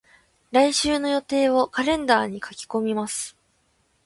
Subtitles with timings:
[0.51, 3.37] 来週の予定をカレンダーに書き込みます。